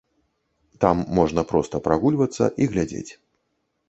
Там 0.85 1.03
можна 1.19 1.43
проста 1.51 1.81
прагульвацца 1.87 2.45
і 2.65 2.69
глядзець. 2.73 3.11